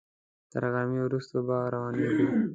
[0.51, 2.27] تر غرمې وروسته به روانېږو.